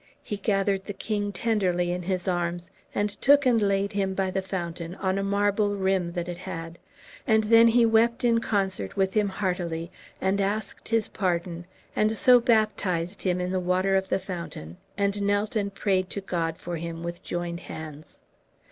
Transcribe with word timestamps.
He 0.23 0.37
gathered 0.37 0.85
the 0.85 0.93
king 0.97 1.31
tenderly 1.31 1.91
in 1.91 2.01
his 2.01 2.27
arms, 2.27 2.71
and 2.95 3.07
took 3.21 3.45
and 3.45 3.61
laid 3.61 3.91
him 3.93 4.15
by 4.15 4.31
the 4.31 4.41
fountain, 4.41 4.95
on 4.95 5.19
a 5.19 5.23
marble 5.23 5.75
rim 5.75 6.13
that 6.13 6.27
it 6.27 6.37
had, 6.37 6.79
and 7.27 7.43
then 7.43 7.67
he 7.67 7.85
wept 7.85 8.23
in 8.23 8.39
concert 8.41 8.97
with 8.97 9.13
him 9.13 9.29
heartily, 9.29 9.91
and 10.19 10.41
asked 10.41 10.89
his 10.89 11.07
pardon, 11.09 11.67
and 11.95 12.17
so 12.17 12.39
baptized 12.39 13.21
him 13.21 13.39
in 13.39 13.51
the 13.51 13.59
water 13.59 13.95
of 13.95 14.09
the 14.09 14.17
fountain, 14.17 14.75
and 14.97 15.21
knelt 15.21 15.55
and 15.55 15.75
prayed 15.75 16.09
to 16.09 16.21
God 16.21 16.57
for 16.57 16.77
him 16.77 17.03
with 17.03 17.21
joined 17.21 17.59
hands. 17.59 18.23